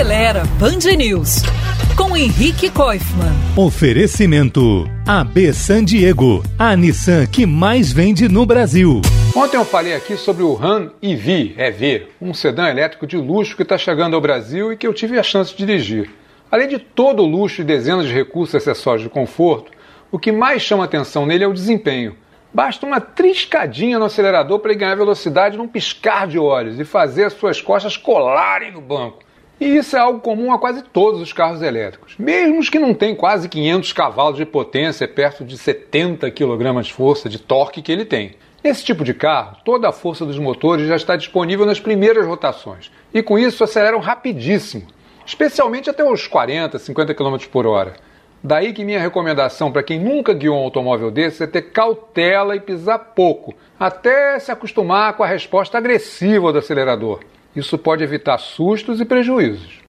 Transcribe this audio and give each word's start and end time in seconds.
Acelera 0.00 0.44
Band 0.58 0.96
News 0.96 1.42
com 1.94 2.16
Henrique 2.16 2.70
Koifman. 2.70 3.34
Oferecimento 3.54 4.88
AB 5.06 5.52
San 5.52 5.84
Diego, 5.84 6.42
a 6.58 6.74
Nissan 6.74 7.26
que 7.26 7.44
mais 7.44 7.92
vende 7.92 8.26
no 8.26 8.46
Brasil. 8.46 9.02
Ontem 9.36 9.58
eu 9.58 9.64
falei 9.66 9.92
aqui 9.92 10.16
sobre 10.16 10.42
o 10.42 10.54
Ram 10.54 10.90
EV, 11.02 11.54
EV, 11.54 12.06
um 12.18 12.32
sedã 12.32 12.70
elétrico 12.70 13.06
de 13.06 13.18
luxo 13.18 13.54
que 13.54 13.62
está 13.62 13.76
chegando 13.76 14.14
ao 14.14 14.22
Brasil 14.22 14.72
e 14.72 14.76
que 14.78 14.86
eu 14.86 14.94
tive 14.94 15.18
a 15.18 15.22
chance 15.22 15.54
de 15.54 15.66
dirigir. 15.66 16.08
Além 16.50 16.66
de 16.66 16.78
todo 16.78 17.22
o 17.22 17.26
luxo 17.26 17.60
e 17.60 17.64
dezenas 17.64 18.06
de 18.06 18.14
recursos 18.14 18.54
e 18.54 18.56
acessórios 18.56 19.02
de 19.02 19.10
conforto, 19.10 19.70
o 20.10 20.18
que 20.18 20.32
mais 20.32 20.62
chama 20.62 20.84
atenção 20.84 21.26
nele 21.26 21.44
é 21.44 21.46
o 21.46 21.52
desempenho. 21.52 22.16
Basta 22.54 22.86
uma 22.86 23.02
triscadinha 23.02 23.98
no 23.98 24.06
acelerador 24.06 24.60
para 24.60 24.70
ele 24.70 24.80
ganhar 24.80 24.94
velocidade 24.94 25.58
num 25.58 25.68
piscar 25.68 26.26
de 26.26 26.38
olhos 26.38 26.80
e 26.80 26.86
fazer 26.86 27.24
as 27.24 27.34
suas 27.34 27.60
costas 27.60 27.98
colarem 27.98 28.72
no 28.72 28.80
banco. 28.80 29.28
E 29.60 29.76
isso 29.76 29.94
é 29.94 30.00
algo 30.00 30.20
comum 30.20 30.50
a 30.54 30.58
quase 30.58 30.82
todos 30.82 31.20
os 31.20 31.34
carros 31.34 31.60
elétricos, 31.60 32.14
mesmo 32.18 32.58
os 32.58 32.70
que 32.70 32.78
não 32.78 32.94
têm 32.94 33.14
quase 33.14 33.46
500 33.46 33.92
cavalos 33.92 34.38
de 34.38 34.46
potência 34.46 35.06
perto 35.06 35.44
de 35.44 35.58
70 35.58 36.30
kg 36.30 36.80
de 36.80 36.94
força 36.94 37.28
de 37.28 37.38
torque 37.38 37.82
que 37.82 37.92
ele 37.92 38.06
tem. 38.06 38.36
Nesse 38.64 38.82
tipo 38.82 39.04
de 39.04 39.12
carro, 39.12 39.58
toda 39.62 39.86
a 39.86 39.92
força 39.92 40.24
dos 40.24 40.38
motores 40.38 40.88
já 40.88 40.96
está 40.96 41.14
disponível 41.14 41.66
nas 41.66 41.78
primeiras 41.78 42.26
rotações 42.26 42.90
e 43.12 43.22
com 43.22 43.38
isso 43.38 43.62
aceleram 43.62 43.98
rapidíssimo, 44.00 44.86
especialmente 45.26 45.90
até 45.90 46.02
os 46.02 46.26
40, 46.26 46.78
50 46.78 47.12
km 47.12 47.36
por 47.52 47.66
hora. 47.66 47.96
Daí 48.42 48.72
que 48.72 48.82
minha 48.82 48.98
recomendação 48.98 49.70
para 49.70 49.82
quem 49.82 50.00
nunca 50.00 50.32
guiou 50.32 50.58
um 50.58 50.64
automóvel 50.64 51.10
desse 51.10 51.42
é 51.42 51.46
ter 51.46 51.70
cautela 51.70 52.56
e 52.56 52.60
pisar 52.60 52.98
pouco, 52.98 53.54
até 53.78 54.38
se 54.38 54.50
acostumar 54.50 55.12
com 55.18 55.22
a 55.22 55.26
resposta 55.26 55.76
agressiva 55.76 56.50
do 56.50 56.58
acelerador. 56.58 57.20
Isso 57.54 57.76
pode 57.76 58.02
evitar 58.02 58.38
sustos 58.38 59.00
e 59.00 59.04
prejuízos. 59.04 59.78